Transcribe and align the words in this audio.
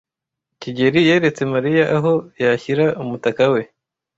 kigeli 0.61 0.99
yeretse 1.09 1.41
Mariya 1.53 1.83
aho 1.97 2.13
yashyira 2.43 2.85
umutaka 3.03 3.43
we. 3.53 3.61